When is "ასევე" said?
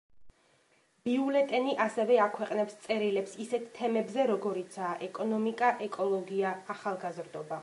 1.85-2.17